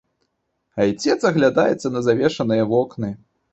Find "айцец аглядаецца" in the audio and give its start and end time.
0.85-1.93